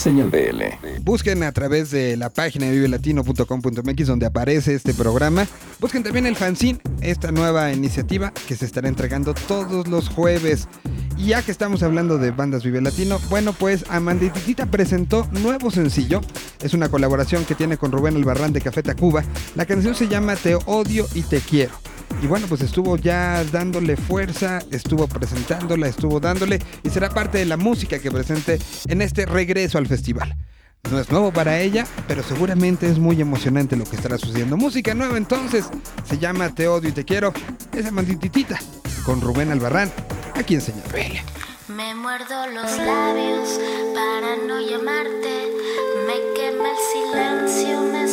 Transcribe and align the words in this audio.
Señal 0.00 0.30
BL. 0.30 1.02
Busquen 1.02 1.42
a 1.42 1.52
través 1.52 1.90
de 1.90 2.16
la 2.16 2.30
página 2.30 2.70
vivelatino.com.mx 2.70 4.06
donde 4.06 4.24
aparece 4.24 4.74
este 4.74 4.94
programa. 4.94 5.46
Busquen 5.78 6.02
también 6.02 6.24
el 6.24 6.36
fanzine, 6.36 6.80
esta 7.02 7.32
nueva 7.32 7.70
iniciativa 7.70 8.32
que 8.48 8.56
se 8.56 8.64
estará 8.64 8.88
entregando 8.88 9.34
todos 9.34 9.88
los 9.88 10.08
jueves. 10.08 10.68
Y 11.18 11.26
ya 11.26 11.42
que 11.42 11.52
estamos 11.52 11.82
hablando 11.82 12.16
de 12.16 12.30
bandas 12.30 12.64
Vive 12.64 12.80
Latino, 12.80 13.20
bueno, 13.28 13.52
pues 13.52 13.84
Amandititita 13.90 14.64
presentó 14.64 15.28
nuevo 15.32 15.70
sencillo. 15.70 16.22
Es 16.62 16.72
una 16.72 16.88
colaboración 16.88 17.44
que 17.44 17.54
tiene 17.54 17.76
con 17.76 17.92
Rubén 17.92 18.16
Albarrán 18.16 18.54
de 18.54 18.62
Café 18.62 18.82
Tacuba. 18.82 19.22
La 19.54 19.66
canción 19.66 19.94
se 19.94 20.08
llama 20.08 20.34
Te 20.34 20.54
odio 20.54 21.06
y 21.14 21.20
te 21.20 21.40
quiero. 21.40 21.72
Y 22.22 22.26
bueno, 22.26 22.46
pues 22.48 22.60
estuvo 22.60 22.96
ya 22.98 23.42
dándole 23.44 23.96
fuerza, 23.96 24.58
estuvo 24.70 25.08
presentándola, 25.08 25.88
estuvo 25.88 26.20
dándole 26.20 26.58
y 26.82 26.90
será 26.90 27.08
parte 27.08 27.38
de 27.38 27.46
la 27.46 27.56
música 27.56 27.98
que 27.98 28.10
presente 28.10 28.58
en 28.88 29.00
este 29.00 29.24
regreso 29.24 29.78
al 29.78 29.86
festival. 29.86 30.36
No 30.90 30.98
es 30.98 31.10
nuevo 31.10 31.32
para 31.32 31.60
ella, 31.60 31.86
pero 32.08 32.22
seguramente 32.22 32.88
es 32.88 32.98
muy 32.98 33.20
emocionante 33.20 33.76
lo 33.76 33.84
que 33.84 33.96
estará 33.96 34.18
sucediendo. 34.18 34.56
Música 34.56 34.94
nueva 34.94 35.16
entonces, 35.16 35.66
se 36.04 36.18
llama 36.18 36.54
Te 36.54 36.68
odio 36.68 36.90
y 36.90 36.92
te 36.92 37.04
quiero, 37.04 37.32
esa 37.72 37.90
mandititita, 37.90 38.58
con 39.04 39.20
Rubén 39.20 39.50
Albarrán, 39.50 39.90
aquí 40.34 40.54
en 40.54 40.60
Señal 40.60 40.84
Me 41.68 41.94
muerdo 41.94 42.46
los 42.48 42.76
labios 42.76 43.60
para 43.94 44.36
no 44.46 44.60
llamarte, 44.60 45.48
me 46.06 46.34
quema 46.34 46.70
el 46.70 47.48
silencio, 47.48 47.82
me 47.92 48.09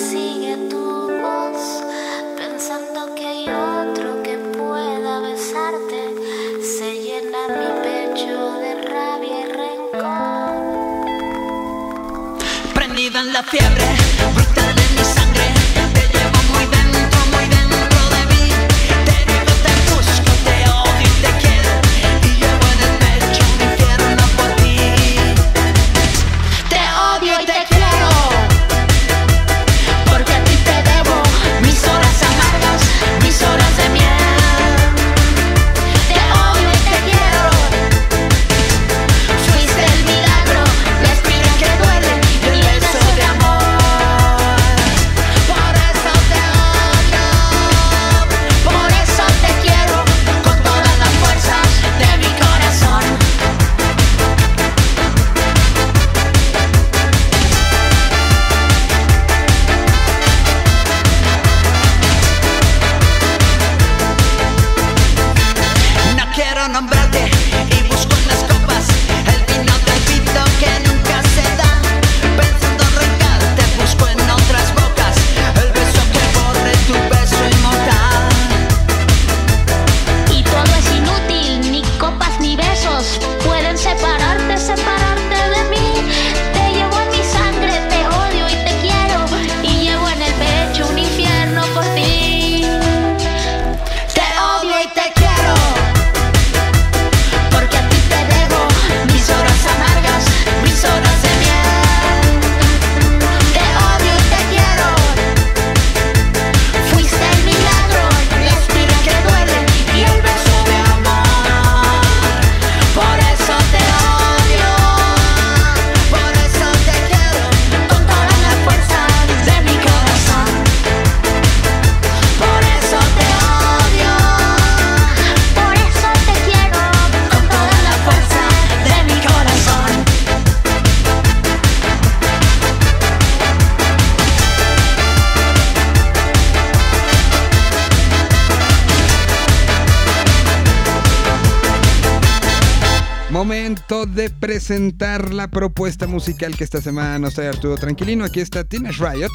presentar 144.57 145.35
la 145.35 145.51
propuesta 145.51 146.07
musical 146.07 146.57
que 146.57 146.63
esta 146.63 146.81
semana 146.81 147.19
nos 147.19 147.35
trae 147.35 147.47
Arturo 147.47 147.75
Tranquilino. 147.75 148.25
Aquí 148.25 148.39
está 148.39 148.63
Teenage 148.63 148.97
Riot. 148.97 149.29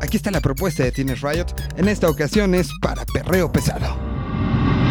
Aquí 0.00 0.16
está 0.16 0.30
la 0.30 0.40
propuesta 0.40 0.84
de 0.84 0.92
Teenage 0.92 1.26
Riot. 1.26 1.46
En 1.76 1.88
esta 1.88 2.08
ocasión 2.08 2.54
es 2.54 2.70
para 2.80 3.04
perreo 3.04 3.50
pesado. 3.50 3.98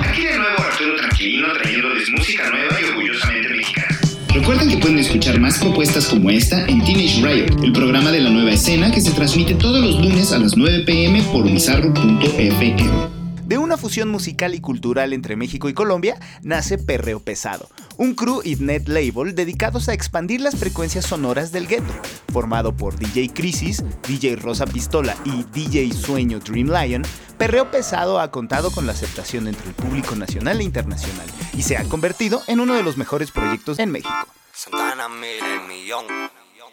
Aquí 0.06 0.26
de 0.26 0.38
nuevo 0.38 0.58
Arturo 0.60 0.98
Tranquilino 0.98 1.48
trayéndoles 1.54 2.12
música 2.12 2.50
nueva 2.50 2.76
y 2.82 2.84
orgullosamente 2.90 3.50
mexicana. 3.56 3.98
Recuerden 4.34 4.70
que 4.70 4.78
pueden 4.80 5.00
escuchar 5.00 5.40
más 5.40 5.60
propuestas 5.60 6.08
como 6.08 6.30
esta 6.30 6.66
en 6.66 6.84
Teenage 6.84 7.22
Riot, 7.26 7.64
el 7.64 7.72
programa 7.72 8.12
de 8.12 8.20
la 8.20 8.30
nueva 8.30 8.52
escena 8.52 8.92
que 8.92 9.00
se 9.00 9.12
transmite 9.12 9.56
todos 9.56 9.82
los 9.82 9.96
lunes 10.02 10.34
a 10.34 10.40
las 10.40 10.58
9 10.58 10.84
pm 10.86 11.24
por 11.32 11.50
bizarro.fm. 11.50 13.18
De 13.48 13.58
una 13.58 13.78
fusión 13.78 14.10
musical 14.10 14.56
y 14.56 14.60
cultural 14.60 15.14
entre 15.14 15.38
México 15.38 15.70
y 15.70 15.74
Colombia, 15.74 16.20
nace 16.42 16.78
Perreo 16.78 17.22
Pesado, 17.22 17.70
un 17.98 18.14
crew 18.16 18.42
y 18.44 18.56
net 18.56 18.88
label 18.88 19.36
dedicados 19.36 19.90
a 19.90 19.94
expandir 19.94 20.42
las 20.42 20.56
frecuencias 20.56 21.06
sonoras 21.06 21.52
del 21.52 21.68
gueto. 21.68 21.94
Formado 22.32 22.76
por 22.76 22.98
DJ 22.98 23.34
Crisis, 23.34 23.84
DJ 24.08 24.38
Rosa 24.38 24.66
Pistola 24.66 25.16
y 25.26 25.44
DJ 25.52 25.92
Sueño 25.94 26.40
Dream 26.40 26.70
Lion, 26.70 27.04
Perreo 27.38 27.70
Pesado 27.70 28.20
ha 28.20 28.32
contado 28.32 28.72
con 28.72 28.86
la 28.86 28.94
aceptación 28.94 29.48
entre 29.48 29.68
el 29.68 29.74
público 29.74 30.16
nacional 30.16 30.62
e 30.62 30.64
internacional 30.64 31.28
y 31.54 31.64
se 31.64 31.78
ha 31.78 31.84
convertido 31.84 32.42
en 32.48 32.60
uno 32.60 32.74
de 32.76 32.84
los 32.84 32.98
mejores 32.98 33.32
proyectos 33.32 33.80
en 33.80 33.92
México. 33.92 34.28
Santana 34.54 35.10
mira 35.10 35.54
el 35.54 35.68
millón. 35.68 36.06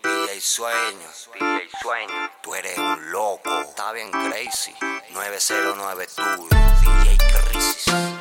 DJ 0.02 0.40
Sueño. 0.40 1.08
DJ 1.32 1.68
Sueño. 1.82 2.30
Tú 2.42 2.54
eres 2.54 2.76
un 2.78 3.10
loco. 3.10 3.50
Está 3.60 3.92
bien 3.92 4.10
crazy. 4.10 4.72
909 5.12 6.06
tú. 6.14 6.48
DJ 6.48 7.18
Crisis. 7.50 8.13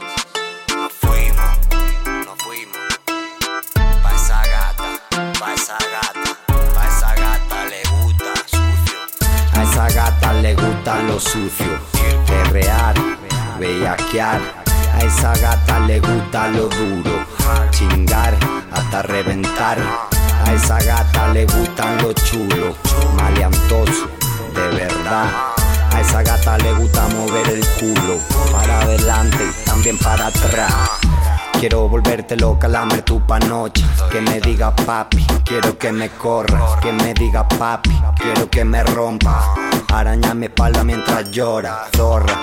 Esa 5.63 5.77
gata. 5.77 6.35
Pa' 6.75 6.87
esa 6.87 7.15
gata 7.15 7.63
le 7.71 7.81
gusta 7.95 8.33
sucio. 8.51 8.99
A 9.53 9.63
esa 9.63 9.87
gata 9.95 10.33
le 10.33 10.55
gusta 10.55 11.01
lo 11.03 11.17
sucio, 11.17 11.79
perrear, 12.27 12.95
bellaquear. 13.59 14.41
A 14.93 14.99
esa 14.99 15.33
gata 15.37 15.79
le 15.87 16.01
gusta 16.01 16.49
lo 16.49 16.67
duro, 16.67 17.25
chingar 17.71 18.35
hasta 18.73 19.03
reventar. 19.03 19.77
A 20.45 20.53
esa 20.53 20.79
gata 20.79 21.29
le 21.29 21.45
gustan 21.45 21.97
los 22.01 22.15
chulos, 22.15 22.75
maleantoso, 23.15 24.09
de 24.53 24.67
verdad. 24.79 25.29
A 25.93 26.01
esa 26.01 26.23
gata 26.23 26.57
le 26.57 26.73
gusta 26.73 27.07
mover 27.07 27.47
el 27.47 27.65
culo, 27.79 28.19
para 28.51 28.81
adelante 28.81 29.45
y 29.49 29.65
también 29.65 29.97
para 29.97 30.27
atrás. 30.27 30.73
Quiero 31.63 31.87
volverte 31.87 32.35
loca, 32.35 32.67
lamer 32.67 33.03
tu 33.03 33.21
panocha 33.25 33.85
Que 34.11 34.19
me 34.19 34.41
diga 34.41 34.75
papi, 34.75 35.25
quiero 35.43 35.77
que 35.77 35.91
me 35.91 36.09
corra 36.09 36.79
Que 36.81 36.91
me 36.91 37.13
diga 37.13 37.47
papi, 37.47 37.91
quiero 38.17 38.49
que 38.49 38.63
me 38.65 38.83
rompa. 38.83 39.55
Araña 39.93 40.33
mi 40.33 40.45
espalda 40.45 40.83
mientras 40.83 41.29
llora, 41.31 41.87
zorra. 41.95 42.41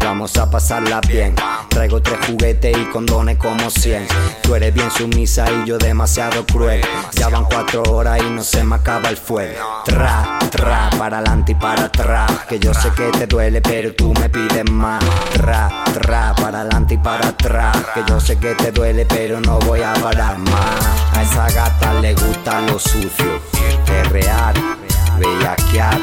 Vamos 0.00 0.36
a 0.36 0.50
pasarla 0.50 1.00
bien. 1.06 1.34
Traigo 1.68 2.00
tres 2.02 2.18
juguetes 2.26 2.76
y 2.76 2.84
condones 2.86 3.36
como 3.38 3.70
cien 3.70 4.06
Tú 4.48 4.54
eres 4.54 4.72
bien 4.72 4.90
sumisa 4.90 5.44
y 5.50 5.68
yo 5.68 5.76
demasiado 5.76 6.42
cruel. 6.46 6.80
Ya 7.12 7.28
van 7.28 7.44
cuatro 7.44 7.82
horas 7.82 8.18
y 8.18 8.30
no 8.30 8.42
se 8.42 8.64
me 8.64 8.76
acaba 8.76 9.10
el 9.10 9.18
fuego. 9.18 9.82
Tra, 9.84 10.38
tra, 10.50 10.88
para 10.96 11.18
adelante 11.18 11.52
y 11.52 11.54
para 11.54 11.84
atrás. 11.84 12.30
Que 12.48 12.58
yo 12.58 12.72
sé 12.72 12.90
que 12.92 13.10
te 13.10 13.26
duele, 13.26 13.60
pero 13.60 13.92
tú 13.92 14.14
me 14.14 14.30
pides 14.30 14.64
más. 14.70 15.04
Tra, 15.34 15.84
tra, 15.92 16.34
para 16.34 16.62
adelante 16.62 16.94
y 16.94 16.96
para 16.96 17.28
atrás. 17.28 17.76
Que 17.92 18.02
yo 18.08 18.18
sé 18.18 18.38
que 18.38 18.54
te 18.54 18.72
duele, 18.72 19.04
pero 19.04 19.38
no 19.38 19.58
voy 19.58 19.82
a 19.82 19.92
parar 19.92 20.38
más. 20.38 20.80
A 21.12 21.22
esa 21.24 21.50
gata 21.50 21.92
le 22.00 22.14
gusta 22.14 22.62
lo 22.62 22.78
sucio. 22.78 23.42
Perrear, 23.84 24.54
bellaquear. 25.18 25.98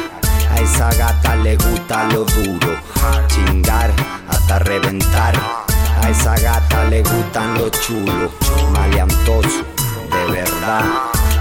A 0.51 0.59
esa 0.59 0.91
gata 0.93 1.35
le 1.37 1.57
gusta 1.57 2.03
lo 2.09 2.23
duro. 2.25 2.79
Chingar 3.27 3.91
hasta 4.29 4.59
reventar. 4.59 5.64
A 6.05 6.09
esa 6.11 6.35
gata 6.35 6.83
le 6.85 7.01
gustan 7.01 7.55
los 7.55 7.71
chulos. 7.71 8.31
Maleantoso, 8.71 9.65
de 10.11 10.33
verdad. 10.33 10.83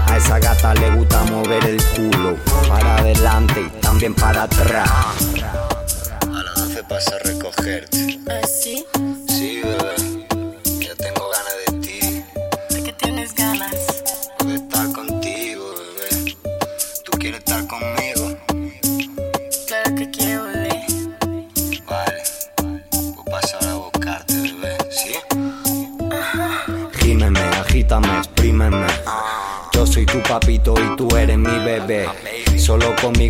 A 0.07 0.17
esa 0.17 0.39
gata 0.39 0.73
le 0.73 0.89
gusta 0.89 1.23
mover 1.25 1.63
el 1.65 1.83
culo. 1.89 2.35
Para 2.67 2.97
adelante 2.97 3.61
y 3.61 3.79
también 3.79 4.15
para 4.15 4.43
atrás. 4.43 4.89
A 6.33 6.41
las 6.41 6.55
12 6.55 6.83
pasa 6.85 7.15
a 7.15 7.19
recogerte. 7.19 8.19
¿Así? 8.43 8.83
Sí, 9.27 9.61
bebé. 9.63 10.04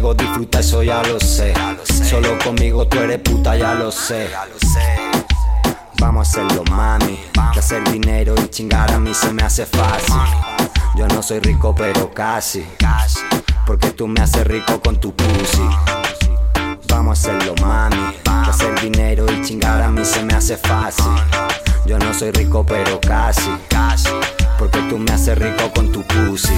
Conmigo 0.06 0.13
disfruta, 0.13 0.60
eso 0.60 0.84
ya 0.84 1.02
lo 1.04 1.19
sé. 1.19 1.54
Solo 2.07 2.38
conmigo 2.44 2.88
tú 2.88 3.00
eres 3.00 3.19
puta, 3.19 3.56
ya 3.56 3.74
lo 3.74 3.92
sé. 3.92 4.30
Vamos 6.00 6.28
a 6.28 6.30
hacerlo, 6.30 6.63
mami. 6.69 7.19
Que 7.54 7.60
hacer 7.60 7.84
dinero 7.90 8.36
y 8.44 8.48
chingar 8.50 8.92
a 8.92 9.00
mí 9.00 9.13
se 9.13 9.31
me 9.34 9.42
hace 9.42 9.66
fácil. 9.66 10.16
Yo 10.96 11.07
no 11.07 11.24
soy 11.24 11.40
rico, 11.40 11.74
pero 11.74 12.13
casi. 12.13 12.63
Porque 13.66 13.92
tú 13.92 14.07
me 14.07 14.22
haces 14.22 14.46
rico 14.46 14.80
con 14.80 15.00
tu 15.00 15.12
pussy. 15.16 15.68
Vamos 16.88 17.25
a 17.25 17.31
hacerlo, 17.31 17.56
mami. 17.62 18.16
Que 18.24 18.50
hacer 18.50 18.80
dinero 18.81 19.25
y 19.31 19.42
chingar 19.42 19.81
a 19.81 19.90
mí 19.90 20.06
se 20.06 20.22
me 20.24 20.34
hace 20.34 20.58
fácil. 20.58 21.06
Yo 21.88 21.98
no 21.98 22.13
soy 22.13 22.31
rico, 22.31 22.63
pero 22.63 23.00
casi. 23.01 23.50
Porque 24.60 24.80
tú 24.90 25.00
me 25.00 25.12
haces 25.12 25.38
rico 25.38 25.72
con 25.74 25.92
tu 25.92 26.04
pussy. 26.04 26.54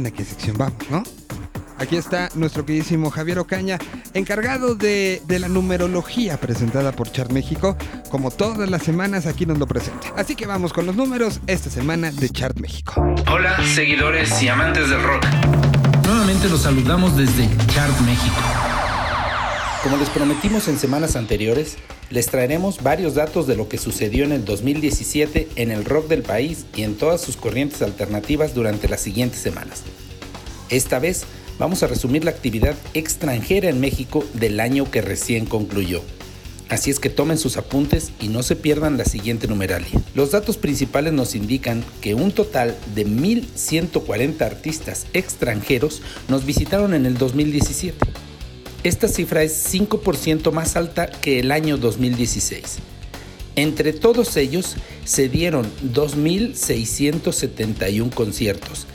Saben 0.00 0.06
a 0.06 0.10
qué 0.16 0.24
sección 0.24 0.56
vamos, 0.56 0.90
¿no? 0.90 1.02
Aquí 1.78 1.96
está 1.96 2.28
nuestro 2.34 2.66
queridísimo 2.66 3.10
Javier 3.10 3.38
Ocaña, 3.38 3.78
encargado 4.12 4.74
de, 4.74 5.22
de 5.26 5.38
la 5.38 5.48
numerología 5.48 6.36
presentada 6.38 6.92
por 6.92 7.10
Chart 7.10 7.32
México. 7.32 7.74
Como 8.10 8.30
todas 8.30 8.68
las 8.68 8.82
semanas, 8.82 9.24
aquí 9.26 9.46
nos 9.46 9.58
lo 9.58 9.66
presenta. 9.66 10.08
Así 10.14 10.34
que 10.34 10.46
vamos 10.46 10.74
con 10.74 10.84
los 10.84 10.94
números 10.94 11.40
esta 11.46 11.70
semana 11.70 12.10
de 12.10 12.28
Chart 12.28 12.58
México. 12.58 13.02
Hola, 13.30 13.56
seguidores 13.74 14.42
y 14.42 14.48
amantes 14.48 14.90
del 14.90 15.02
rock. 15.02 15.24
Nuevamente 16.04 16.50
los 16.50 16.62
saludamos 16.62 17.16
desde 17.16 17.48
Chart 17.68 17.98
México. 18.00 18.36
Como 19.82 19.96
les 19.96 20.10
prometimos 20.10 20.68
en 20.68 20.78
semanas 20.78 21.16
anteriores, 21.16 21.78
les 22.10 22.26
traeremos 22.26 22.82
varios 22.82 23.14
datos 23.14 23.46
de 23.46 23.56
lo 23.56 23.68
que 23.68 23.78
sucedió 23.78 24.24
en 24.24 24.32
el 24.32 24.44
2017 24.44 25.48
en 25.56 25.70
el 25.70 25.84
rock 25.84 26.08
del 26.08 26.22
país 26.22 26.66
y 26.76 26.82
en 26.82 26.96
todas 26.96 27.20
sus 27.20 27.36
corrientes 27.36 27.82
alternativas 27.82 28.52
durante 28.52 28.88
las 28.88 29.00
siguientes 29.00 29.40
semanas. 29.40 29.84
Esta 30.68 30.98
vez 30.98 31.24
vamos 31.58 31.82
a 31.82 31.86
resumir 31.86 32.24
la 32.24 32.32
actividad 32.32 32.74
extranjera 32.94 33.68
en 33.68 33.80
México 33.80 34.24
del 34.34 34.60
año 34.60 34.90
que 34.90 35.02
recién 35.02 35.46
concluyó. 35.46 36.02
Así 36.68 36.90
es 36.90 37.00
que 37.00 37.10
tomen 37.10 37.36
sus 37.36 37.56
apuntes 37.56 38.12
y 38.20 38.28
no 38.28 38.44
se 38.44 38.54
pierdan 38.54 38.96
la 38.96 39.04
siguiente 39.04 39.48
numeralia. 39.48 40.00
Los 40.14 40.30
datos 40.30 40.56
principales 40.56 41.12
nos 41.12 41.34
indican 41.34 41.84
que 42.00 42.14
un 42.14 42.30
total 42.30 42.76
de 42.94 43.06
1.140 43.06 44.40
artistas 44.42 45.06
extranjeros 45.12 46.00
nos 46.28 46.46
visitaron 46.46 46.94
en 46.94 47.06
el 47.06 47.18
2017. 47.18 47.98
Esta 48.82 49.08
cifra 49.08 49.42
es 49.42 49.74
5% 49.74 50.52
más 50.52 50.74
alta 50.74 51.10
que 51.10 51.38
el 51.38 51.52
año 51.52 51.76
2016. 51.76 52.78
Entre 53.54 53.92
todos 53.92 54.38
ellos 54.38 54.76
se 55.04 55.28
dieron 55.28 55.66
2.671 55.92 58.14
conciertos, 58.14 58.86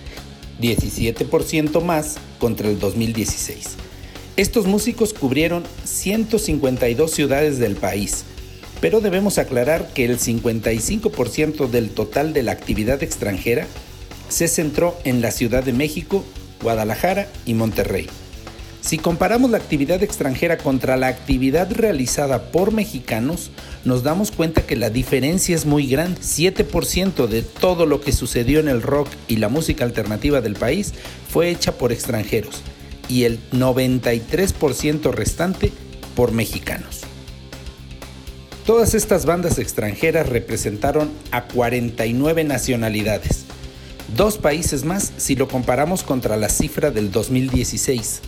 17% 0.59 1.83
más 1.83 2.15
contra 2.39 2.67
el 2.67 2.79
2016. 2.79 3.75
Estos 4.37 4.65
músicos 4.65 5.13
cubrieron 5.13 5.63
152 5.83 7.11
ciudades 7.11 7.59
del 7.59 7.75
país, 7.75 8.23
pero 8.81 9.01
debemos 9.01 9.37
aclarar 9.37 9.93
que 9.93 10.05
el 10.05 10.17
55% 10.17 11.69
del 11.69 11.91
total 11.91 12.33
de 12.33 12.41
la 12.41 12.53
actividad 12.53 13.03
extranjera 13.03 13.67
se 14.29 14.47
centró 14.47 14.97
en 15.03 15.21
la 15.21 15.29
Ciudad 15.29 15.63
de 15.63 15.73
México, 15.73 16.25
Guadalajara 16.63 17.27
y 17.45 17.53
Monterrey. 17.53 18.07
Si 18.85 18.99
comparamos 18.99 19.49
la 19.49 19.57
actividad 19.57 20.03
extranjera 20.03 20.59
contra 20.59 20.95
la 20.95 21.07
actividad 21.07 21.71
realizada 21.71 22.51
por 22.51 22.71
mexicanos, 22.71 23.49
nos 23.83 24.03
damos 24.03 24.29
cuenta 24.29 24.61
que 24.61 24.75
la 24.75 24.91
diferencia 24.91 25.55
es 25.55 25.65
muy 25.65 25.87
grande. 25.87 26.21
7% 26.21 27.25
de 27.25 27.41
todo 27.41 27.87
lo 27.87 27.99
que 27.99 28.11
sucedió 28.11 28.59
en 28.59 28.67
el 28.67 28.83
rock 28.83 29.07
y 29.27 29.37
la 29.37 29.49
música 29.49 29.85
alternativa 29.85 30.39
del 30.39 30.53
país 30.53 30.93
fue 31.27 31.49
hecha 31.49 31.79
por 31.79 31.91
extranjeros 31.91 32.61
y 33.09 33.23
el 33.23 33.39
93% 33.53 35.11
restante 35.11 35.71
por 36.15 36.31
mexicanos. 36.31 37.01
Todas 38.67 38.93
estas 38.93 39.25
bandas 39.25 39.57
extranjeras 39.57 40.29
representaron 40.29 41.09
a 41.31 41.45
49 41.47 42.43
nacionalidades, 42.43 43.45
dos 44.15 44.37
países 44.37 44.85
más 44.85 45.11
si 45.17 45.35
lo 45.35 45.47
comparamos 45.47 46.03
contra 46.03 46.37
la 46.37 46.49
cifra 46.49 46.91
del 46.91 47.11
2016. 47.11 48.21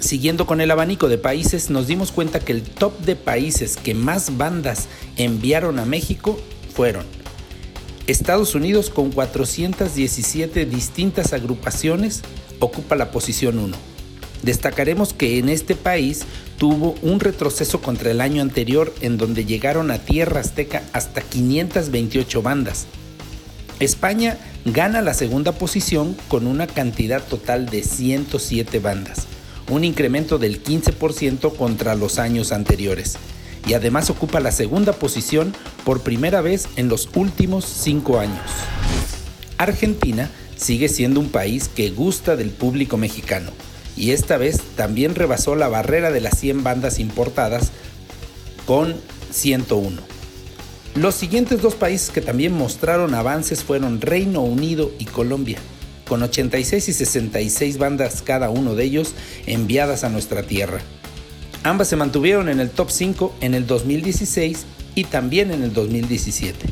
Siguiendo 0.00 0.46
con 0.46 0.60
el 0.60 0.70
abanico 0.70 1.08
de 1.08 1.18
países, 1.18 1.70
nos 1.70 1.86
dimos 1.86 2.12
cuenta 2.12 2.40
que 2.40 2.52
el 2.52 2.62
top 2.62 2.98
de 3.00 3.16
países 3.16 3.76
que 3.76 3.94
más 3.94 4.36
bandas 4.36 4.88
enviaron 5.16 5.78
a 5.78 5.86
México 5.86 6.38
fueron 6.74 7.04
Estados 8.06 8.54
Unidos 8.54 8.90
con 8.90 9.10
417 9.10 10.64
distintas 10.66 11.32
agrupaciones 11.32 12.22
ocupa 12.60 12.94
la 12.94 13.10
posición 13.10 13.58
1. 13.58 13.76
Destacaremos 14.42 15.12
que 15.12 15.38
en 15.38 15.48
este 15.48 15.74
país 15.74 16.24
tuvo 16.56 16.94
un 17.02 17.18
retroceso 17.18 17.80
contra 17.80 18.12
el 18.12 18.20
año 18.20 18.42
anterior 18.42 18.94
en 19.00 19.16
donde 19.16 19.44
llegaron 19.44 19.90
a 19.90 19.98
Tierra 19.98 20.40
Azteca 20.40 20.82
hasta 20.92 21.20
528 21.20 22.42
bandas. 22.42 22.86
España 23.80 24.38
gana 24.64 25.02
la 25.02 25.14
segunda 25.14 25.52
posición 25.52 26.16
con 26.28 26.46
una 26.46 26.68
cantidad 26.68 27.24
total 27.24 27.66
de 27.66 27.82
107 27.82 28.78
bandas 28.78 29.26
un 29.68 29.84
incremento 29.84 30.38
del 30.38 30.62
15% 30.62 31.56
contra 31.56 31.94
los 31.94 32.18
años 32.18 32.52
anteriores, 32.52 33.16
y 33.66 33.74
además 33.74 34.10
ocupa 34.10 34.40
la 34.40 34.52
segunda 34.52 34.92
posición 34.92 35.54
por 35.84 36.02
primera 36.02 36.40
vez 36.40 36.68
en 36.76 36.88
los 36.88 37.08
últimos 37.14 37.64
cinco 37.64 38.18
años. 38.18 38.40
Argentina 39.58 40.30
sigue 40.56 40.88
siendo 40.88 41.20
un 41.20 41.30
país 41.30 41.68
que 41.68 41.90
gusta 41.90 42.36
del 42.36 42.50
público 42.50 42.96
mexicano, 42.96 43.50
y 43.96 44.10
esta 44.10 44.36
vez 44.36 44.60
también 44.76 45.14
rebasó 45.14 45.56
la 45.56 45.68
barrera 45.68 46.10
de 46.10 46.20
las 46.20 46.38
100 46.38 46.62
bandas 46.62 46.98
importadas 46.98 47.72
con 48.66 48.94
101. 49.32 50.00
Los 50.94 51.14
siguientes 51.14 51.60
dos 51.60 51.74
países 51.74 52.10
que 52.10 52.20
también 52.20 52.52
mostraron 52.52 53.14
avances 53.14 53.64
fueron 53.64 54.00
Reino 54.00 54.42
Unido 54.42 54.90
y 54.98 55.04
Colombia 55.04 55.58
con 56.08 56.22
86 56.22 56.88
y 56.88 56.92
66 56.92 57.78
bandas 57.78 58.22
cada 58.22 58.50
uno 58.50 58.74
de 58.74 58.84
ellos 58.84 59.14
enviadas 59.46 60.04
a 60.04 60.08
nuestra 60.08 60.42
tierra. 60.42 60.80
Ambas 61.62 61.88
se 61.88 61.96
mantuvieron 61.96 62.48
en 62.48 62.60
el 62.60 62.70
top 62.70 62.90
5 62.90 63.36
en 63.40 63.54
el 63.54 63.66
2016 63.66 64.64
y 64.94 65.04
también 65.04 65.50
en 65.50 65.62
el 65.62 65.72
2017. 65.72 66.66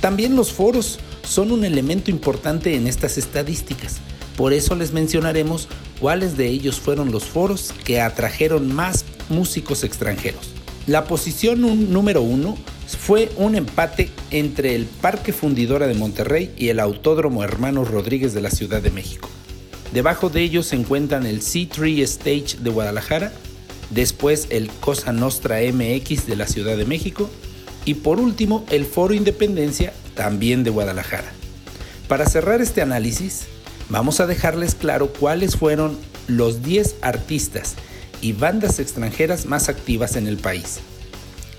También 0.00 0.36
los 0.36 0.52
foros 0.52 0.98
son 1.22 1.52
un 1.52 1.64
elemento 1.64 2.10
importante 2.10 2.74
en 2.74 2.86
estas 2.86 3.18
estadísticas. 3.18 3.98
Por 4.36 4.52
eso 4.52 4.76
les 4.76 4.92
mencionaremos 4.92 5.68
cuáles 6.00 6.36
de 6.36 6.46
ellos 6.46 6.78
fueron 6.78 7.10
los 7.10 7.24
foros 7.24 7.74
que 7.84 8.00
atrajeron 8.00 8.72
más 8.72 9.04
músicos 9.28 9.84
extranjeros. 9.84 10.50
La 10.86 11.04
posición 11.04 11.92
número 11.92 12.22
uno 12.22 12.56
fue 12.96 13.30
un 13.36 13.54
empate 13.54 14.10
entre 14.30 14.74
el 14.74 14.86
Parque 14.86 15.32
Fundidora 15.32 15.86
de 15.86 15.94
Monterrey 15.94 16.52
y 16.56 16.68
el 16.68 16.80
Autódromo 16.80 17.44
Hermanos 17.44 17.90
Rodríguez 17.90 18.34
de 18.34 18.40
la 18.40 18.50
Ciudad 18.50 18.80
de 18.80 18.90
México. 18.90 19.28
Debajo 19.92 20.28
de 20.28 20.42
ellos 20.42 20.66
se 20.66 20.76
encuentran 20.76 21.26
el 21.26 21.40
C3 21.40 22.02
Stage 22.02 22.56
de 22.60 22.70
Guadalajara, 22.70 23.32
después 23.90 24.48
el 24.50 24.68
Cosa 24.68 25.12
Nostra 25.12 25.58
MX 25.60 26.26
de 26.26 26.36
la 26.36 26.46
Ciudad 26.46 26.76
de 26.76 26.84
México 26.84 27.30
y 27.84 27.94
por 27.94 28.20
último 28.20 28.64
el 28.70 28.84
Foro 28.84 29.14
Independencia 29.14 29.92
también 30.14 30.64
de 30.64 30.70
Guadalajara. 30.70 31.32
Para 32.06 32.26
cerrar 32.26 32.60
este 32.60 32.82
análisis, 32.82 33.46
vamos 33.88 34.20
a 34.20 34.26
dejarles 34.26 34.74
claro 34.74 35.12
cuáles 35.12 35.56
fueron 35.56 35.98
los 36.26 36.62
10 36.62 36.96
artistas 37.02 37.76
y 38.20 38.32
bandas 38.32 38.78
extranjeras 38.78 39.46
más 39.46 39.68
activas 39.68 40.16
en 40.16 40.26
el 40.26 40.36
país. 40.36 40.80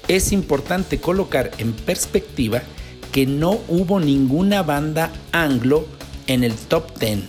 Es 0.10 0.32
importante 0.32 1.00
colocar 1.00 1.52
en 1.60 1.72
perspectiva 1.72 2.64
que 3.12 3.28
no 3.28 3.60
hubo 3.68 4.00
ninguna 4.00 4.64
banda 4.64 5.12
anglo 5.32 5.88
en 6.26 6.44
el 6.44 6.56
top 6.56 6.98
10, 6.98 7.20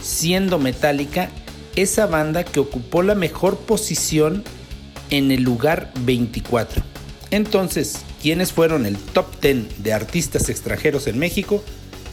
siendo 0.00 0.60
Metallica 0.60 1.30
esa 1.74 2.06
banda 2.06 2.44
que 2.44 2.60
ocupó 2.60 3.02
la 3.02 3.16
mejor 3.16 3.58
posición 3.58 4.44
en 5.10 5.32
el 5.32 5.42
lugar 5.42 5.92
24. 6.02 6.80
Entonces, 7.32 8.02
¿quiénes 8.22 8.52
fueron 8.52 8.86
el 8.86 8.96
top 8.98 9.26
10 9.42 9.82
de 9.82 9.92
artistas 9.92 10.48
extranjeros 10.48 11.08
en 11.08 11.18
México? 11.18 11.60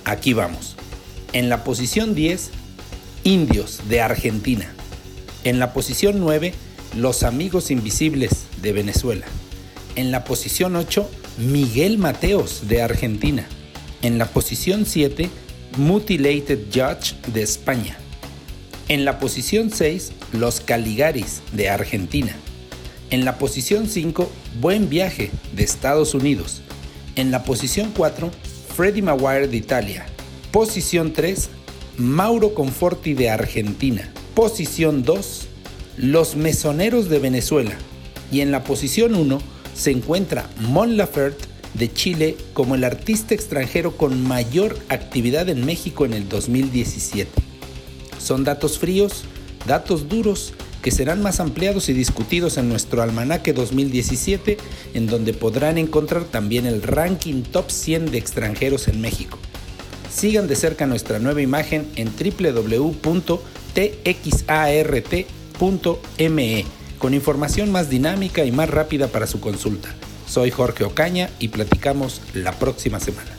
Aquí 0.05 0.33
vamos. 0.33 0.75
En 1.33 1.49
la 1.49 1.63
posición 1.63 2.15
10, 2.15 2.49
Indios 3.25 3.81
de 3.89 4.01
Argentina. 4.01 4.73
En 5.43 5.59
la 5.59 5.71
posición 5.71 6.19
9, 6.19 6.51
Los 6.97 7.21
Amigos 7.21 7.69
Invisibles 7.69 8.45
de 8.59 8.73
Venezuela. 8.73 9.27
En 9.95 10.11
la 10.11 10.23
posición 10.23 10.75
8, 10.75 11.07
Miguel 11.37 11.99
Mateos 11.99 12.67
de 12.67 12.81
Argentina. 12.81 13.47
En 14.01 14.17
la 14.17 14.25
posición 14.25 14.87
7, 14.87 15.29
Mutilated 15.77 16.61
Judge 16.73 17.13
de 17.31 17.43
España. 17.43 17.95
En 18.87 19.05
la 19.05 19.19
posición 19.19 19.69
6, 19.69 20.13
Los 20.31 20.61
Caligaris 20.61 21.43
de 21.51 21.69
Argentina. 21.69 22.35
En 23.11 23.23
la 23.23 23.37
posición 23.37 23.87
5, 23.87 24.31
Buen 24.59 24.89
Viaje 24.89 25.29
de 25.55 25.63
Estados 25.63 26.15
Unidos. 26.15 26.63
En 27.15 27.29
la 27.29 27.43
posición 27.43 27.91
4, 27.95 28.31
Freddie 28.75 29.03
Maguire 29.03 29.47
de 29.47 29.57
Italia. 29.57 30.07
Posición 30.51 31.13
3, 31.13 31.49
Mauro 31.97 32.55
Conforti 32.55 33.13
de 33.13 33.29
Argentina. 33.29 34.11
Posición 34.33 35.03
2, 35.03 35.47
Los 35.97 36.35
Mesoneros 36.35 37.09
de 37.09 37.19
Venezuela. 37.19 37.77
Y 38.31 38.41
en 38.41 38.51
la 38.51 38.63
posición 38.63 39.13
1 39.13 39.52
se 39.73 39.91
encuentra 39.91 40.49
Mon 40.59 40.97
Laferte 40.97 41.45
de 41.73 41.91
Chile 41.91 42.37
como 42.53 42.75
el 42.75 42.83
artista 42.83 43.33
extranjero 43.33 43.97
con 43.97 44.21
mayor 44.27 44.77
actividad 44.89 45.49
en 45.49 45.65
México 45.65 46.05
en 46.05 46.13
el 46.13 46.29
2017. 46.29 47.29
Son 48.19 48.43
datos 48.43 48.77
fríos, 48.79 49.23
datos 49.67 50.07
duros, 50.07 50.53
que 50.81 50.91
serán 50.91 51.21
más 51.23 51.39
ampliados 51.39 51.87
y 51.89 51.93
discutidos 51.93 52.57
en 52.57 52.67
nuestro 52.69 53.01
almanaque 53.01 53.53
2017, 53.53 54.57
en 54.93 55.07
donde 55.07 55.33
podrán 55.33 55.77
encontrar 55.77 56.25
también 56.25 56.65
el 56.65 56.81
ranking 56.83 57.43
top 57.43 57.71
100 57.71 58.11
de 58.11 58.17
extranjeros 58.17 58.89
en 58.89 58.99
México. 58.99 59.39
Sigan 60.13 60.47
de 60.47 60.57
cerca 60.57 60.85
nuestra 60.85 61.19
nueva 61.19 61.41
imagen 61.41 61.87
en 61.95 62.11
www.txart.me 62.11 63.23
con 67.03 67.13
información 67.13 67.69
más 67.69 67.89
dinámica 67.89 68.45
y 68.45 68.53
más 68.53 68.69
rápida 68.69 69.09
para 69.09 69.27
su 69.27 69.41
consulta. 69.41 69.89
Soy 70.25 70.51
Jorge 70.51 70.85
Ocaña 70.85 71.29
y 71.37 71.49
platicamos 71.49 72.21
la 72.33 72.53
próxima 72.53 73.01
semana. 73.01 73.29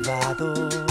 Me 0.00 0.12
has 0.12 0.89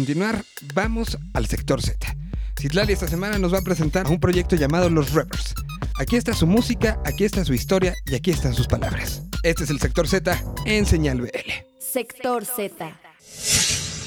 continuar, 0.00 0.42
vamos 0.72 1.18
al 1.34 1.44
sector 1.44 1.82
Z. 1.82 2.16
Citlali 2.58 2.94
esta 2.94 3.06
semana 3.06 3.38
nos 3.38 3.52
va 3.52 3.58
a 3.58 3.62
presentar 3.62 4.06
un 4.06 4.18
proyecto 4.18 4.56
llamado 4.56 4.88
Los 4.88 5.12
Rappers. 5.12 5.54
Aquí 5.98 6.16
está 6.16 6.32
su 6.32 6.46
música, 6.46 6.98
aquí 7.04 7.24
está 7.24 7.44
su 7.44 7.52
historia 7.52 7.94
y 8.06 8.14
aquí 8.14 8.30
están 8.30 8.54
sus 8.54 8.66
palabras. 8.66 9.20
Este 9.42 9.64
es 9.64 9.68
el 9.68 9.78
sector 9.78 10.08
Z 10.08 10.42
en 10.64 10.86
Señal 10.86 11.20
BL. 11.20 11.50
Sector 11.78 12.46
Z. 12.46 13.09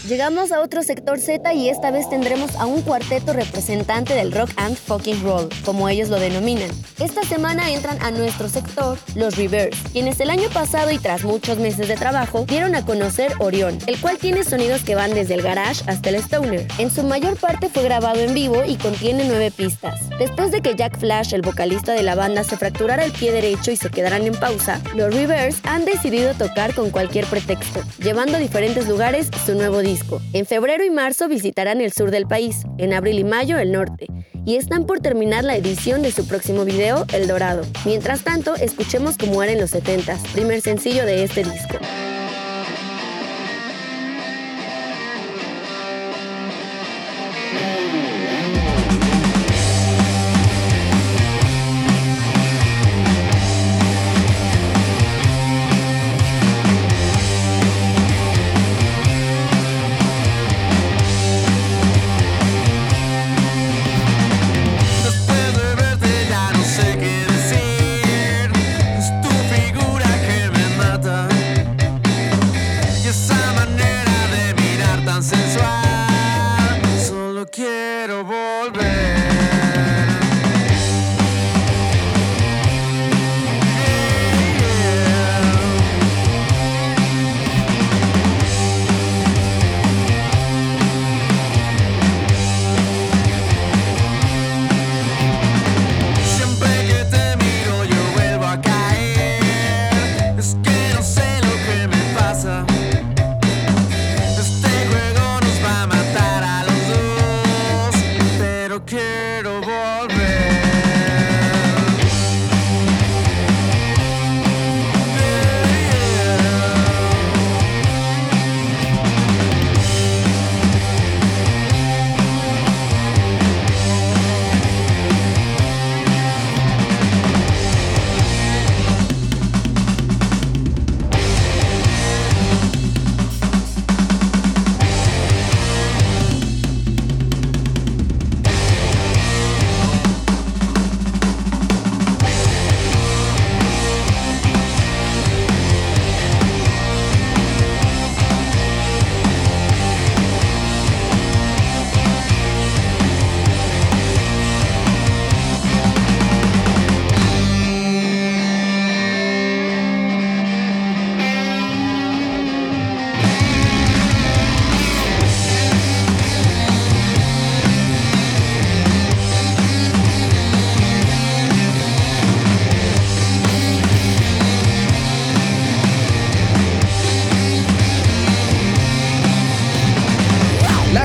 Llegamos 0.08 0.52
a 0.52 0.60
otro 0.60 0.84
sector 0.84 1.18
Z 1.18 1.54
y 1.54 1.70
esta 1.70 1.90
vez 1.90 2.10
tendremos 2.10 2.58
a 2.58 2.66
un 2.66 2.82
cuarteto 2.82 3.32
representante 3.32 4.14
del 4.14 4.34
rock 4.34 4.50
and 4.58 4.76
fucking 4.76 5.24
roll, 5.24 5.48
como 5.64 5.88
ellos 5.88 6.10
lo 6.10 6.20
denominan. 6.20 6.70
Esta 7.00 7.24
semana 7.24 7.72
entran 7.72 7.98
a 8.04 8.12
nuestro 8.12 8.50
sector 8.50 8.98
los 9.16 9.38
Reverse, 9.38 9.82
quienes 9.94 10.20
el 10.20 10.30
año 10.30 10.50
pasado 10.50 10.92
y 10.92 10.98
tras 10.98 11.24
muchos 11.24 11.58
meses 11.58 11.88
de 11.88 11.96
trabajo 11.96 12.44
dieron 12.46 12.76
a 12.76 12.86
conocer 12.86 13.32
Orión, 13.40 13.78
el 13.88 13.98
cual 14.02 14.18
tiene 14.18 14.44
sonidos 14.44 14.84
que 14.84 14.96
van 14.96 15.14
desde 15.14 15.36
el 15.36 15.42
garage 15.42 15.84
hasta 15.88 16.10
el 16.10 16.16
stoner. 16.16 16.68
En 16.80 16.92
su 16.92 17.04
mayor 17.04 17.38
parte 17.38 17.70
fue 17.70 17.84
grabado 17.84 18.20
en 18.20 18.34
vivo 18.34 18.62
y 18.68 18.76
contiene 18.76 19.24
nueve 19.26 19.52
pistas. 19.52 20.02
Después 20.20 20.52
de 20.52 20.62
que 20.62 20.76
Jack 20.76 21.00
Flash, 21.00 21.34
el 21.34 21.44
vocalista 21.44 21.94
de 21.94 22.04
la 22.04 22.16
banda, 22.16 22.44
se 22.44 22.58
fracturara 22.58 23.06
el 23.06 23.14
pie 23.14 23.32
derecho 23.32 23.72
y 23.72 23.78
se 23.78 23.90
quedaran 23.90 24.28
en 24.28 24.36
pausa, 24.36 24.82
los 24.96 25.14
Reverse 25.14 25.62
han 25.64 25.86
decidido 25.86 26.34
tocar 26.34 26.76
con 26.76 26.90
cualquier 26.90 27.26
pretexto, 27.26 27.82
llevando 28.00 28.36
a 28.36 28.42
diferentes 28.42 28.90
lugares 28.90 29.30
su 29.46 29.56
nuevo 29.56 29.80
disco. 29.80 29.93
En 30.34 30.46
febrero 30.46 30.84
y 30.84 30.90
marzo 30.90 31.28
visitarán 31.28 31.82
el 31.82 31.92
sur 31.92 32.10
del 32.10 32.26
país, 32.26 32.64
en 32.78 32.94
abril 32.94 33.20
y 33.20 33.24
mayo 33.24 33.58
el 33.58 33.72
norte, 33.72 34.08
y 34.46 34.56
están 34.56 34.86
por 34.86 35.00
terminar 35.02 35.44
la 35.44 35.56
edición 35.56 36.02
de 36.02 36.12
su 36.12 36.28
próximo 36.28 36.66
video, 36.66 37.06
El 37.14 37.28
Dorado. 37.28 37.64
Mientras 37.86 38.24
tanto, 38.24 38.56
escuchemos 38.56 39.18
cómo 39.18 39.44
era 39.44 39.52
en 39.52 39.62
los 39.62 39.74
70s, 39.74 40.20
primer 40.34 40.62
sencillo 40.62 41.06
de 41.06 41.24
este 41.24 41.44
disco. 41.44 41.78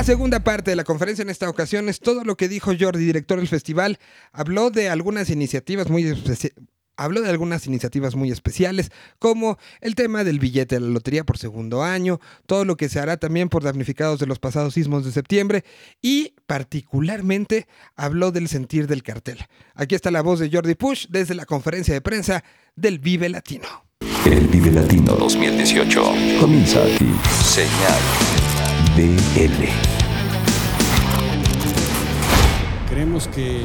Segunda 0.09 0.39
parte 0.39 0.71
de 0.71 0.75
la 0.75 0.83
conferencia 0.83 1.21
en 1.21 1.29
esta 1.29 1.47
ocasión 1.47 1.87
es 1.87 1.99
todo 1.99 2.23
lo 2.23 2.35
que 2.35 2.49
dijo 2.49 2.71
Jordi, 2.77 3.05
director 3.05 3.37
del 3.37 3.47
festival. 3.47 3.99
Habló 4.31 4.71
de 4.71 4.89
algunas 4.89 5.29
iniciativas 5.29 5.87
muy 5.87 6.03
Habló 6.97 7.21
de 7.21 7.29
algunas 7.29 7.67
iniciativas 7.67 8.15
muy 8.15 8.31
especiales, 8.31 8.89
como 9.19 9.59
el 9.81 9.93
tema 9.93 10.23
del 10.23 10.39
billete 10.39 10.75
de 10.75 10.81
la 10.81 10.87
lotería 10.87 11.23
por 11.23 11.37
segundo 11.37 11.83
año, 11.83 12.19
todo 12.47 12.65
lo 12.65 12.75
que 12.75 12.89
se 12.89 12.99
hará 12.99 13.17
también 13.17 13.49
por 13.49 13.61
damnificados 13.61 14.19
de 14.19 14.25
los 14.25 14.39
pasados 14.39 14.73
sismos 14.73 15.05
de 15.05 15.11
septiembre 15.11 15.63
y 16.01 16.33
particularmente 16.47 17.67
habló 17.95 18.31
del 18.31 18.47
sentir 18.47 18.87
del 18.87 19.03
cartel. 19.03 19.37
Aquí 19.75 19.93
está 19.93 20.09
la 20.09 20.23
voz 20.23 20.39
de 20.39 20.49
Jordi 20.51 20.73
Push 20.73 21.05
desde 21.09 21.35
la 21.35 21.45
conferencia 21.45 21.93
de 21.93 22.01
prensa 22.01 22.43
del 22.75 22.97
Vive 22.97 23.29
Latino. 23.29 23.85
El 24.25 24.47
Vive 24.47 24.71
Latino 24.71 25.13
2018 25.13 26.03
comienza 26.41 26.83
aquí. 26.83 27.13
Señal 27.45 28.39
BL. 28.95 29.88
Creemos 32.99 33.29
que, 33.29 33.61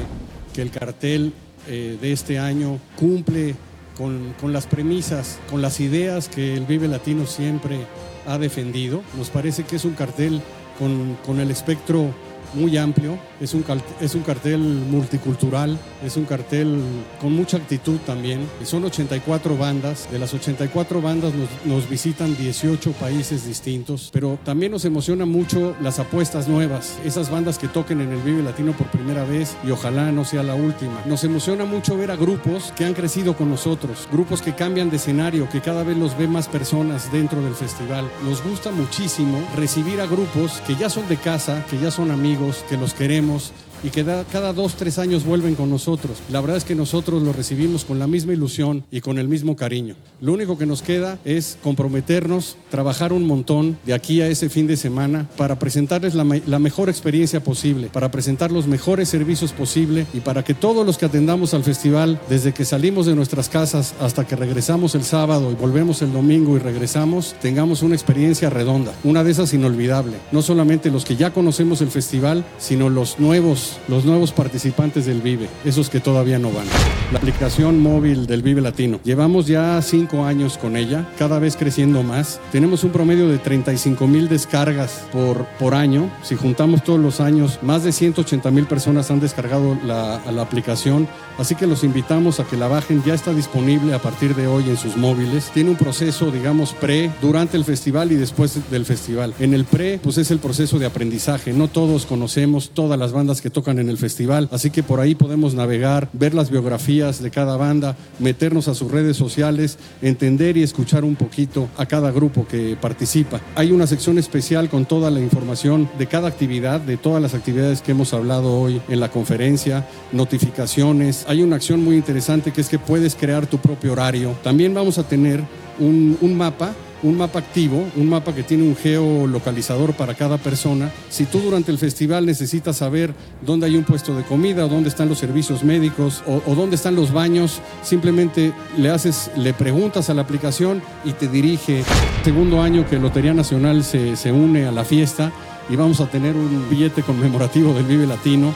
que 0.55 0.63
el 0.63 0.71
cartel 0.71 1.33
eh, 1.67 1.99
de 2.01 2.13
este 2.13 2.39
año 2.39 2.79
cumple 2.97 3.57
con, 3.99 4.33
con 4.41 4.53
las 4.53 4.69
premisas, 4.69 5.41
con 5.51 5.61
las 5.61 5.81
ideas 5.81 6.29
que 6.29 6.55
el 6.55 6.67
Vive 6.67 6.87
Latino 6.87 7.27
siempre 7.27 7.81
ha 8.29 8.39
defendido. 8.39 9.03
Nos 9.19 9.31
parece 9.31 9.65
que 9.65 9.75
es 9.75 9.85
un 9.85 9.95
cartel 9.95 10.41
con, 10.79 11.19
con 11.27 11.41
el 11.41 11.51
espectro 11.51 12.15
muy 12.55 12.77
amplio, 12.77 13.19
es 13.41 13.55
un, 13.55 13.65
es 14.01 14.15
un 14.15 14.23
cartel 14.23 14.61
multicultural, 14.61 15.79
es 16.05 16.17
un 16.17 16.25
cartel 16.25 16.81
con 17.21 17.35
mucha 17.35 17.57
actitud 17.57 17.99
también. 18.07 18.49
Son 18.65 18.85
84 18.85 19.57
bandas, 19.57 20.09
de 20.11 20.19
las 20.19 20.33
84 20.35 21.01
bandas 21.01 21.33
nos, 21.35 21.49
nos 21.65 21.89
visitan 21.89 22.37
18 22.37 22.93
países 22.93 23.47
distintos, 23.47 24.11
pero 24.13 24.39
también 24.45 24.73
nos 24.73 24.85
emociona 24.85 25.27
mucho 25.27 25.75
las 25.81 25.99
apuestas 25.99 26.49
nuevas, 26.49 26.99
esas 27.05 27.31
bandas 27.31 27.59
que 27.59 27.69
toquen 27.69 28.01
en 28.01 28.13
el 28.13 28.21
Vive 28.23 28.43
Latino 28.43 28.73
por 28.73 28.87
primera 28.89 29.25
vez 29.25 29.57
y 29.67 29.71
ojalá 29.71 30.13
no 30.13 30.25
sea 30.25 30.43
la 30.43 30.55
última. 30.55 31.03
Nos 31.07 31.25
emociona 31.25 31.65
mucho 31.65 31.97
ver 31.97 32.11
a 32.11 32.17
grupos 32.17 32.73
que 32.77 32.85
han 32.85 32.95
crecido 32.95 33.37
con 33.37 33.51
nosotros, 33.51 34.09
grupos 34.11 34.43
que 34.43 34.55
cambian 34.55 34.91
de 34.91 34.97
escenario, 34.97 35.49
que 35.49 35.61
cada 35.61 35.83
vez 35.83 35.97
los 35.97 36.17
ve 36.17 36.29
más 36.29 36.49
personas 36.49 37.11
dentro 37.13 37.43
del 37.43 37.55
festival. 37.55 38.09
Nos 38.25 38.43
gusta 38.43 38.71
muchísimo 38.71 39.43
recibir 39.57 40.01
a 40.01 40.07
grupos 40.07 40.61
que 40.67 40.77
ya 40.77 40.89
son 40.89 41.09
de 41.09 41.17
casa, 41.17 41.65
que 41.71 41.79
ya 41.79 41.91
son 41.91 42.11
amigos, 42.11 42.44
que 42.69 42.77
los 42.77 42.95
queremos 42.95 43.53
y 43.85 43.91
que 43.91 44.03
da- 44.03 44.25
cada 44.33 44.53
dos, 44.53 44.75
tres 44.75 44.99
años 44.99 45.25
vuelven 45.25 45.55
con 45.55 45.71
nosotros. 45.71 46.19
La 46.33 46.41
verdad 46.41 46.57
es 46.57 46.65
que 46.65 46.75
nosotros 46.75 47.23
los 47.23 47.37
recibimos 47.37 47.85
con 47.85 47.99
la 48.01 48.07
misma 48.09 48.33
ilusión 48.33 48.83
y 48.91 49.01
con 49.01 49.19
el 49.19 49.29
mismo 49.29 49.55
cariño. 49.55 49.95
Lo 50.21 50.33
único 50.33 50.59
que 50.59 50.67
nos 50.67 50.83
queda 50.83 51.19
es 51.25 51.57
comprometernos, 51.63 52.57
trabajar 52.71 53.13
un 53.13 53.27
montón 53.27 53.79
de 53.87 53.95
aquí 53.95 54.21
a 54.21 54.29
ese 54.29 54.49
fin 54.49 54.67
de 54.67 54.77
semana 54.77 55.29
para 55.37 55.59
presentarles 55.59 56.15
la, 56.15 56.25
la 56.47 56.59
mejor 56.59 56.89
experiencia 56.89 57.43
posible, 57.45 57.89
para 57.93 58.11
presentar 58.11 58.51
los 58.51 58.67
mejores 58.67 59.09
servicios 59.09 59.53
posible 59.53 60.07
y 60.15 60.21
para 60.21 60.43
que 60.43 60.55
todos 60.55 60.85
los 60.87 60.99
que 60.99 61.07
atendamos 61.07 61.55
al 61.55 61.63
festival, 61.63 62.19
desde 62.29 62.53
que 62.53 62.65
salimos 62.65 63.07
de 63.07 63.15
nuestras 63.15 63.49
casas 63.49 63.95
hasta 64.01 64.27
que 64.27 64.35
regresamos 64.35 64.95
el 64.95 65.05
sábado 65.05 65.53
y 65.53 65.55
volvemos 65.55 66.01
el 66.03 66.13
domingo 66.13 66.57
y 66.57 66.59
regresamos, 66.59 67.35
tengamos 67.43 67.83
una 67.83 67.95
experiencia 67.95 68.51
redonda, 68.51 68.93
una 69.05 69.23
de 69.23 69.31
esas 69.31 69.53
inolvidable. 69.53 70.17
No 70.33 70.43
solamente 70.43 70.91
los 70.91 71.05
que 71.05 71.17
ya 71.17 71.33
conocemos 71.33 71.81
el 71.83 71.89
festival, 71.89 72.45
sino 72.59 72.89
los 72.89 73.19
nuevos, 73.19 73.74
los 73.89 74.05
nuevos 74.05 74.33
participantes 74.33 75.07
del 75.07 75.21
Vive, 75.21 75.49
esos 75.65 75.91
que 75.91 76.01
todavía 76.01 76.39
no 76.39 76.51
van. 76.51 76.67
La 77.13 77.19
aplicación 77.19 77.81
móvil 77.81 78.27
del 78.27 78.43
Vive 78.43 78.61
Latino. 78.61 79.01
Llevamos 79.05 79.47
ya 79.47 79.81
cinco 79.83 80.25
años 80.25 80.59
con 80.59 80.77
ella, 80.77 81.09
cada 81.19 81.39
vez 81.39 81.57
creciendo 81.57 82.03
más. 82.03 82.41
Tenemos 82.53 82.85
un 82.85 82.91
promedio 82.91 83.29
de 83.29 83.39
35 83.39 84.07
mil 84.07 84.29
descargas 84.29 85.05
por, 85.13 85.47
por 85.59 85.75
año. 85.75 86.11
Si 86.23 86.35
juntamos 86.35 86.83
todos 86.83 87.01
los 87.01 87.21
años, 87.21 87.59
más 87.63 87.85
de 87.85 87.93
180 87.93 88.51
mil 88.51 88.67
personas 88.67 89.11
han 89.11 89.21
descargado 89.21 89.77
la, 89.85 90.21
la 90.31 90.43
aplicación. 90.43 91.09
Así 91.39 91.55
que 91.55 91.67
los 91.67 91.83
invitamos 91.83 92.41
a 92.41 92.45
que 92.45 92.57
la 92.57 92.69
bajen. 92.69 93.03
Ya 93.05 93.15
está 93.15 93.33
disponible 93.33 93.95
a 93.95 93.99
partir 93.99 94.35
de 94.35 94.47
hoy 94.47 94.69
en 94.69 94.77
sus 94.77 94.97
móviles. 94.97 95.51
Tiene 95.53 95.71
un 95.71 95.77
proceso, 95.77 96.31
digamos, 96.31 96.73
pre, 96.73 97.11
durante 97.21 97.57
el 97.57 97.65
festival 97.65 98.13
y 98.13 98.17
después 98.17 98.59
del 98.71 98.85
festival. 98.85 99.35
En 99.39 99.55
el 99.55 99.65
pre, 99.65 99.99
pues 100.03 100.19
es 100.19 100.31
el 100.31 100.39
proceso 100.39 100.79
de 100.79 100.87
aprendizaje. 100.87 101.53
No 101.53 101.69
todos 101.69 102.07
conocemos 102.07 102.71
todas 102.71 102.99
las 102.99 103.13
bandas 103.13 103.41
que 103.41 103.51
tocan 103.51 103.64
en 103.71 103.89
el 103.89 103.99
festival. 103.99 104.49
Así 104.53 104.71
que 104.71 104.83
por 104.83 105.01
ahí 105.01 105.15
podemos 105.15 105.55
navegar, 105.55 106.09
ver 106.13 106.35
las 106.35 106.51
biografías 106.51 107.23
de 107.23 107.31
cada 107.31 107.57
banda, 107.57 107.97
meternos 108.19 108.69
a 108.69 108.75
sus 108.75 108.91
redes 108.91 109.17
sociales, 109.17 109.79
entender 110.03 110.57
y 110.57 110.63
escuchar 110.63 111.05
un 111.05 111.17
poquito 111.17 111.69
a 111.77 111.87
cada 111.87 112.11
grupo 112.11 112.47
que 112.47 112.77
participa. 112.81 113.41
Hay 113.55 113.73
una 113.73 113.87
sección 113.87 114.19
especial 114.19 114.69
con 114.69 114.85
toda 114.85 115.11
la 115.11 115.21
información 115.21 115.89
de 115.99 116.07
cada 116.07 116.29
actividad, 116.29 116.81
de 116.81 116.97
todas 116.97 117.23
las 117.23 117.35
actividades 117.35 117.83
que 117.83 117.93
hemos 117.93 118.13
hablado 118.15 118.59
hoy 118.61 118.81
en 118.89 119.01
la 119.01 119.11
conferencia, 119.11 119.87
notificaciones. 120.13 121.25
Hay 121.29 121.43
una 121.43 121.57
acción 121.57 121.83
muy 121.83 121.97
interesante 121.97 122.53
que 122.53 122.61
es 122.61 122.69
que 122.69 122.79
puedes 122.79 123.15
crear 123.15 123.47
tu 123.47 123.59
propio 123.59 123.93
horario. 123.93 124.35
También 124.43 124.75
vamos 124.75 124.99
a 124.99 125.05
tener 125.05 125.43
un, 125.79 126.17
un 126.21 126.37
mapa 126.37 126.75
un 127.05 127.19
mapa 127.19 127.39
activo, 127.39 127.85
un 127.97 128.09
mapa 128.09 128.35
que 128.35 128.43
tiene 128.43 128.65
un 128.65 128.75
geolocalizador 128.75 129.93
para 129.93 130.15
cada 130.15 130.39
persona. 130.39 130.91
Si 131.11 131.27
tú 131.27 131.39
durante 131.39 131.71
el 131.71 131.79
festival 131.79 132.25
necesitas 132.25 132.79
saber 132.79 133.15
dónde 133.43 133.67
hay 133.67 133.77
un 133.77 133.85
puesto 133.85 134.17
de 134.17 134.25
comida 134.25 134.65
o 134.65 134.69
dónde 134.69 134.89
están 134.89 135.11
los 135.11 135.19
servicios 135.19 135.63
médicos 135.63 136.23
o, 136.27 136.55
dónde 136.55 136.77
están 136.77 136.97
los 136.97 137.13
baños, 137.13 137.61
simplemente 137.83 138.55
le 138.79 138.89
haces, 138.89 139.31
le 139.37 139.53
preguntas 139.53 140.09
a 140.09 140.15
la 140.15 140.23
aplicación 140.23 140.83
y 141.05 141.13
te 141.13 141.29
dirige. 141.29 141.85
Segundo 142.25 142.63
año 142.63 142.89
que 142.89 142.99
Lotería 142.99 143.35
Nacional 143.35 143.85
se, 143.85 144.17
se 144.17 144.33
une 144.33 144.65
a 144.65 144.73
la 144.73 144.85
fiesta 144.85 145.31
y 145.69 145.77
vamos 145.77 146.01
a 146.01 146.07
tener 146.07 146.35
un 146.35 146.67
billete 146.71 147.03
conmemorativo 147.03 147.75
del 147.75 147.85
Vive 147.85 148.07
Latino. 148.07 148.55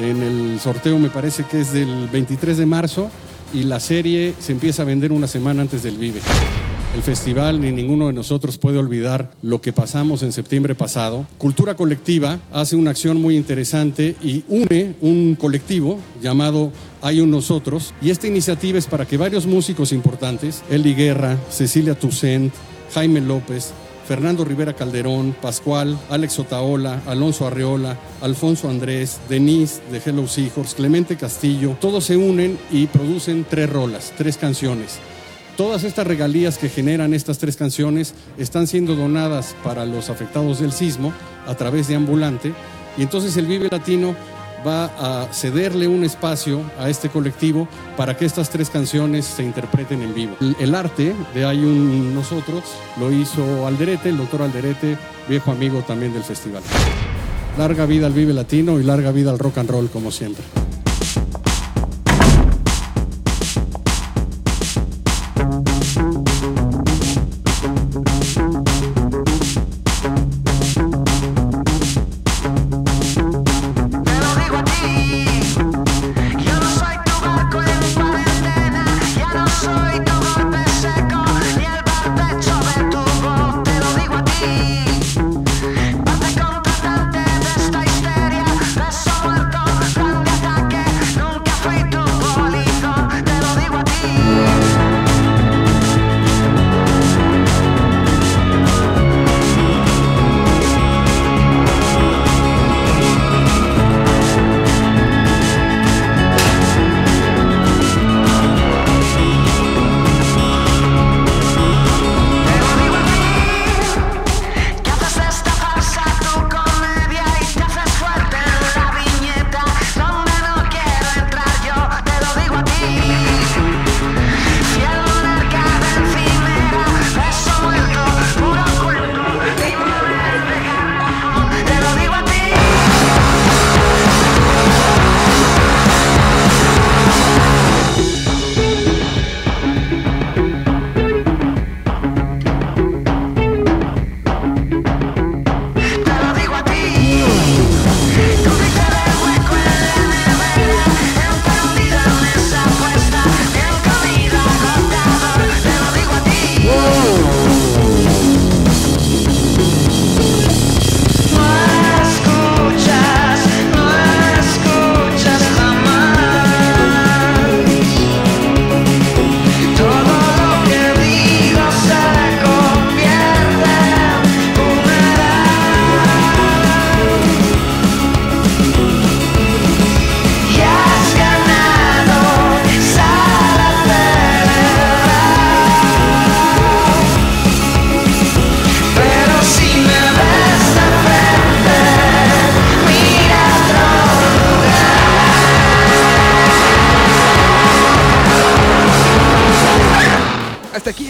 En 0.00 0.22
el 0.22 0.58
sorteo 0.58 0.98
me 0.98 1.10
parece 1.10 1.44
que 1.44 1.60
es 1.60 1.74
del 1.74 2.08
23 2.08 2.56
de 2.56 2.64
marzo 2.64 3.10
y 3.52 3.64
la 3.64 3.78
serie 3.78 4.34
se 4.38 4.52
empieza 4.52 4.82
a 4.82 4.86
vender 4.86 5.12
una 5.12 5.26
semana 5.26 5.60
antes 5.60 5.82
del 5.82 5.98
Vive. 5.98 6.20
El 6.92 7.04
festival 7.04 7.60
ni 7.60 7.70
ninguno 7.70 8.08
de 8.08 8.12
nosotros 8.12 8.58
puede 8.58 8.78
olvidar 8.78 9.30
lo 9.42 9.60
que 9.60 9.72
pasamos 9.72 10.24
en 10.24 10.32
septiembre 10.32 10.74
pasado. 10.74 11.24
Cultura 11.38 11.76
Colectiva 11.76 12.40
hace 12.52 12.74
una 12.74 12.90
acción 12.90 13.22
muy 13.22 13.36
interesante 13.36 14.16
y 14.20 14.42
une 14.48 14.96
un 15.00 15.36
colectivo 15.36 16.00
llamado 16.20 16.72
Hay 17.00 17.20
un 17.20 17.30
Nosotros. 17.30 17.94
Y 18.02 18.10
esta 18.10 18.26
iniciativa 18.26 18.76
es 18.76 18.86
para 18.86 19.06
que 19.06 19.16
varios 19.16 19.46
músicos 19.46 19.92
importantes, 19.92 20.64
Eli 20.68 20.94
Guerra, 20.94 21.38
Cecilia 21.48 21.94
Toussaint, 21.94 22.52
Jaime 22.92 23.20
López, 23.20 23.72
Fernando 24.08 24.44
Rivera 24.44 24.74
Calderón, 24.74 25.36
Pascual, 25.40 25.96
Alex 26.10 26.40
Otaola, 26.40 27.00
Alonso 27.06 27.46
Arreola, 27.46 27.96
Alfonso 28.20 28.68
Andrés, 28.68 29.20
Denise 29.28 29.80
de 29.92 30.02
Hello 30.04 30.26
Seahorse, 30.26 30.74
Clemente 30.74 31.16
Castillo, 31.16 31.76
todos 31.80 32.02
se 32.02 32.16
unen 32.16 32.58
y 32.72 32.88
producen 32.88 33.46
tres 33.48 33.70
rolas, 33.70 34.12
tres 34.18 34.36
canciones. 34.36 34.98
Todas 35.60 35.84
estas 35.84 36.06
regalías 36.06 36.56
que 36.56 36.70
generan 36.70 37.12
estas 37.12 37.36
tres 37.36 37.54
canciones 37.54 38.14
están 38.38 38.66
siendo 38.66 38.96
donadas 38.96 39.54
para 39.62 39.84
los 39.84 40.08
afectados 40.08 40.58
del 40.58 40.72
sismo 40.72 41.12
a 41.46 41.54
través 41.54 41.86
de 41.86 41.96
Ambulante 41.96 42.54
y 42.96 43.02
entonces 43.02 43.36
el 43.36 43.44
Vive 43.44 43.68
Latino 43.70 44.16
va 44.66 44.86
a 44.86 45.30
cederle 45.34 45.86
un 45.86 46.02
espacio 46.02 46.62
a 46.78 46.88
este 46.88 47.10
colectivo 47.10 47.68
para 47.98 48.16
que 48.16 48.24
estas 48.24 48.48
tres 48.48 48.70
canciones 48.70 49.26
se 49.26 49.42
interpreten 49.42 50.00
en 50.00 50.14
vivo. 50.14 50.34
El, 50.58 50.74
arte 50.74 51.14
de 51.34 51.44
Hay 51.44 51.58
un 51.58 52.14
Nosotros 52.14 52.64
lo 52.98 53.12
hizo 53.12 53.66
Alderete, 53.66 54.08
el 54.08 54.16
doctor 54.16 54.40
Alderete, 54.40 54.96
viejo 55.28 55.50
amigo 55.50 55.84
también 55.86 56.14
del 56.14 56.22
festival. 56.22 56.62
Larga 57.58 57.84
vida 57.84 58.06
al 58.06 58.14
Vive 58.14 58.32
Latino 58.32 58.80
y 58.80 58.82
larga 58.82 59.12
vida 59.12 59.30
al 59.30 59.38
rock 59.38 59.58
and 59.58 59.68
roll 59.68 59.90
como 59.90 60.10
siempre. 60.10 60.42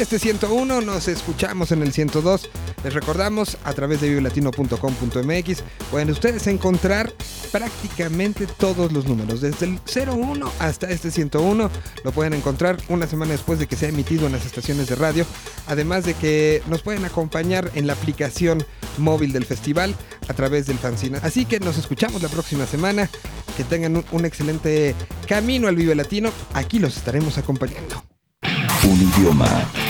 Este 0.00 0.18
101, 0.18 0.80
nos 0.80 1.08
escuchamos 1.08 1.72
en 1.72 1.82
el 1.82 1.92
102. 1.92 2.48
Les 2.82 2.94
recordamos 2.94 3.58
a 3.64 3.74
través 3.74 4.00
de 4.00 4.08
vivelatino.com.mx 4.08 5.62
pueden 5.90 6.10
ustedes 6.10 6.46
encontrar 6.46 7.12
prácticamente 7.52 8.46
todos 8.46 8.92
los 8.92 9.06
números, 9.06 9.42
desde 9.42 9.66
el 9.66 9.78
01 10.08 10.50
hasta 10.58 10.88
este 10.88 11.10
101, 11.10 11.70
lo 12.02 12.12
pueden 12.12 12.32
encontrar 12.32 12.78
una 12.88 13.06
semana 13.06 13.32
después 13.32 13.58
de 13.58 13.66
que 13.66 13.76
sea 13.76 13.90
emitido 13.90 14.26
en 14.26 14.32
las 14.32 14.46
estaciones 14.46 14.86
de 14.86 14.94
radio, 14.94 15.26
además 15.66 16.04
de 16.04 16.14
que 16.14 16.62
nos 16.66 16.80
pueden 16.80 17.04
acompañar 17.04 17.70
en 17.74 17.86
la 17.86 17.92
aplicación 17.92 18.64
móvil 18.96 19.32
del 19.32 19.44
festival 19.44 19.94
a 20.28 20.34
través 20.34 20.66
del 20.66 20.78
fanzine. 20.78 21.18
Así 21.22 21.44
que 21.44 21.60
nos 21.60 21.76
escuchamos 21.76 22.22
la 22.22 22.28
próxima 22.28 22.66
semana, 22.66 23.10
que 23.56 23.64
tengan 23.64 23.96
un, 23.96 24.04
un 24.12 24.24
excelente 24.24 24.94
camino 25.28 25.68
al 25.68 25.76
Vive 25.76 25.94
Latino, 25.94 26.30
aquí 26.54 26.78
los 26.78 26.96
estaremos 26.96 27.36
acompañando. 27.36 28.02
Un 28.82 29.02
idioma. 29.02 29.89